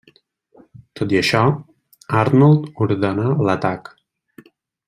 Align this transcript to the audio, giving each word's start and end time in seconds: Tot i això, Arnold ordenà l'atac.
Tot 0.99 1.13
i 1.15 1.19
això, 1.19 1.43
Arnold 2.23 2.67
ordenà 2.89 3.39
l'atac. 3.49 3.97